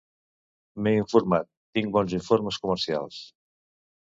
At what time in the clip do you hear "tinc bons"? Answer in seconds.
1.79-2.17